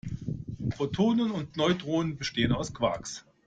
[0.71, 3.23] Protonen und Neutronen bestehen aus Quarks.